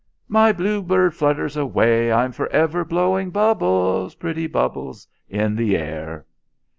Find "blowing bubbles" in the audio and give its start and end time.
2.83-4.15